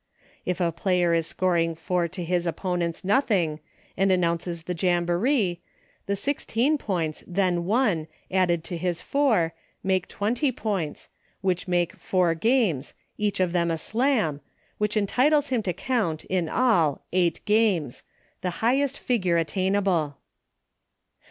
If 0.47 0.59
a 0.59 0.71
player 0.71 1.13
is 1.13 1.27
scoring 1.27 1.75
four 1.75 2.07
to 2.07 2.23
his 2.23 2.47
opponent's 2.47 3.03
nothing, 3.03 3.59
and 3.95 4.11
announces 4.11 4.63
the 4.63 4.73
Jamboree, 4.73 5.61
the 6.07 6.15
sixteen 6.15 6.79
points 6.79 7.23
then 7.27 7.65
won 7.65 8.07
added 8.31 8.63
to 8.63 8.77
his 8.77 8.99
four, 9.03 9.53
make 9.83 10.07
twenty 10.07 10.51
points, 10.51 11.09
which 11.41 11.67
make 11.67 11.95
four 11.95 12.33
games, 12.33 12.95
each 13.19 13.39
of 13.39 13.51
them 13.51 13.69
a 13.69 13.77
Slam, 13.77 14.41
which 14.79 14.97
entitles 14.97 15.49
him 15.49 15.61
to 15.61 15.71
count, 15.71 16.25
in 16.25 16.49
all, 16.49 17.05
eight 17.13 17.39
games— 17.45 18.01
the 18.41 18.49
highest 18.65 18.97
figure 18.97 19.37
attainable. 19.37 20.17